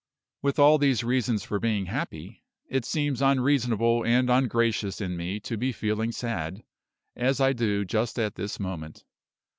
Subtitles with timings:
[0.41, 5.57] With all these reasons for being happy, it seems unreasonable and ungracious in me to
[5.57, 6.63] be feeling sad,
[7.15, 9.03] as I do just at this moment.